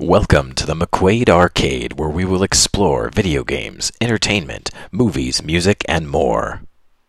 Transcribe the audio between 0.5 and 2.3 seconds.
to the McQuade Arcade, where we